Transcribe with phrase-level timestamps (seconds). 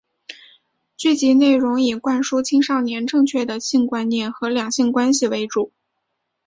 [0.97, 5.71] 剧集内容以灌输青少年正确的性观念和两性关系为主。